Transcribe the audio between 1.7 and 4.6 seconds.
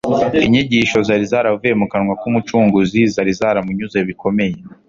mu kanwa k’Umucunguzi zari zaramunyuze bikomeye